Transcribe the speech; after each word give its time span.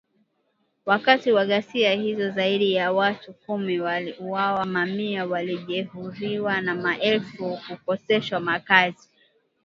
Wakati 0.85 1.31
wa 1.31 1.45
ghasia 1.45 1.91
hizo 1.93 2.29
zaidi 2.29 2.73
ya 2.73 2.91
watu 2.91 3.33
kumi 3.33 3.79
waliuawa 3.79 4.65
mamia 4.65 5.25
walijeruhiwa 5.25 6.61
na 6.61 6.75
maelfu 6.75 7.59
kukoseshwa 7.67 8.39
makazi 8.39 9.09